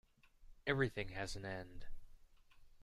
Everything 0.65 1.09
has 1.09 1.35
an 1.35 1.45
end. 1.45 1.85